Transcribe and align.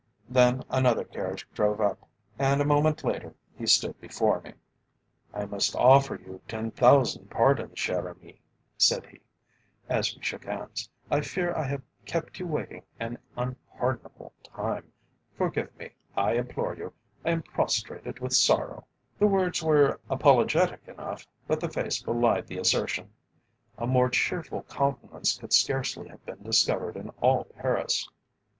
Then 0.27 0.63
another 0.71 1.03
carriage 1.03 1.47
drove 1.53 1.79
up, 1.79 2.09
and 2.39 2.59
a 2.59 2.65
moment 2.65 3.03
later 3.03 3.35
he 3.55 3.67
stood 3.67 4.01
before 4.01 4.41
me. 4.41 4.53
"I 5.31 5.45
must 5.45 5.75
offer 5.75 6.15
you 6.15 6.41
ten 6.47 6.71
thousand 6.71 7.29
pardons, 7.29 7.77
cher 7.77 8.09
ami," 8.09 8.41
said 8.79 9.05
he, 9.05 9.19
as 9.87 10.15
we 10.17 10.23
shook 10.23 10.45
hands. 10.45 10.89
"I 11.11 11.21
fear 11.21 11.53
I 11.53 11.65
have 11.67 11.83
kept 12.03 12.39
you 12.39 12.47
waiting 12.47 12.81
an 12.99 13.19
unpardonable 13.37 14.33
time. 14.41 14.91
Forgive 15.35 15.69
me, 15.77 15.91
I 16.17 16.31
implore 16.31 16.75
you; 16.75 16.93
I 17.23 17.29
am 17.29 17.43
prostrated 17.43 18.17
with 18.21 18.33
sorrow." 18.33 18.85
The 19.19 19.27
words 19.27 19.61
were 19.61 19.99
apologetic 20.09 20.87
enough, 20.87 21.27
but 21.45 21.59
the 21.59 21.69
face 21.69 22.01
belied 22.01 22.47
the 22.47 22.57
assertion. 22.57 23.11
A 23.77 23.85
more 23.85 24.09
cheerful 24.09 24.63
countenance 24.63 25.37
could 25.37 25.53
scarcely 25.53 26.07
have 26.09 26.25
been 26.25 26.41
discovered 26.41 26.97
in 26.97 27.09
all 27.21 27.43
Paris. 27.43 28.09